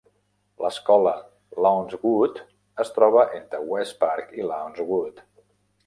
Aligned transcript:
L'escola 0.63 1.11
Lawnswood 1.65 2.41
es 2.87 2.93
troba 2.99 3.29
entre 3.43 3.63
West 3.75 3.97
Park 4.05 4.37
i 4.43 4.51
Lawnswood. 4.53 5.27